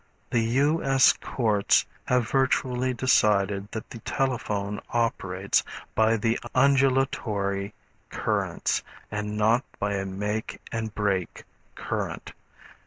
[0.31, 0.83] The U.
[0.83, 1.13] S.
[1.13, 5.61] Courts have virtually decided that the telephone operates
[5.93, 7.75] by the undulatory
[8.09, 11.43] currents, and not by a make and break
[11.75, 12.33] current.